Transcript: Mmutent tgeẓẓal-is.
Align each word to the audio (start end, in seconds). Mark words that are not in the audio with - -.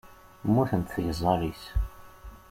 Mmutent 0.45 0.91
tgeẓẓal-is. 0.93 1.63